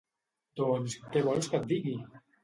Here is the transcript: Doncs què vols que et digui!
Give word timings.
Doncs 0.59 0.95
què 1.15 1.21
vols 1.27 1.49
que 1.51 1.59
et 1.59 1.67
digui! 1.73 1.93